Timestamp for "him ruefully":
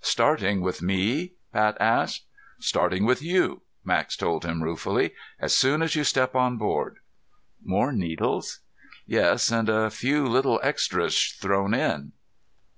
4.42-5.12